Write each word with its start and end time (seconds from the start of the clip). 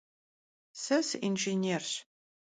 Se 0.81 0.97
sıinjjênêrş. 1.07 1.91